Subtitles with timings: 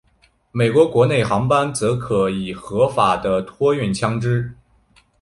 [0.51, 4.51] 美国国内航班则可以合法的托运枪支。